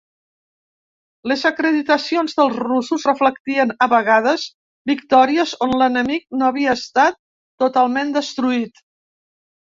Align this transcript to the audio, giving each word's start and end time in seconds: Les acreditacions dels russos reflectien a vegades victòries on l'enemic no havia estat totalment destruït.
Les 1.31 1.41
acreditacions 1.47 2.31
dels 2.39 2.55
russos 2.61 3.03
reflectien 3.09 3.73
a 3.85 3.87
vegades 3.91 4.45
victòries 4.91 5.53
on 5.65 5.75
l'enemic 5.81 6.25
no 6.39 6.47
havia 6.47 6.73
estat 6.79 7.19
totalment 7.65 8.15
destruït. 8.17 8.83